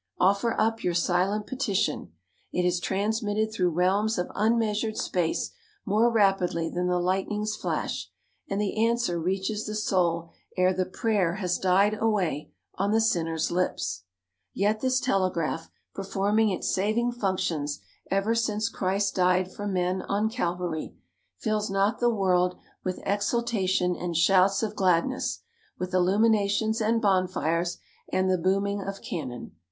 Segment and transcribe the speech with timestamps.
[0.19, 2.11] Offer up your silent petition.
[2.51, 5.51] It is transmitted through realms of unmeasured space
[5.85, 8.09] more rapidly than the lightning's flash,
[8.49, 13.51] and the answer reaches the soul e're the prayer has died away on the sinner's
[13.51, 14.01] lips.
[14.55, 17.79] Yet this telegraph, performing its saving functions
[18.09, 20.95] ever since Christ died for men on Calvary,
[21.37, 25.41] fills not the world with exultation and shouts of gladness,
[25.77, 27.77] with illuminations and bonfires
[28.11, 29.51] and the booming of cannon.